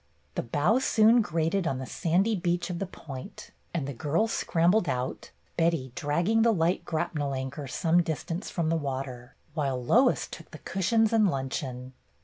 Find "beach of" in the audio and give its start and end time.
2.35-2.79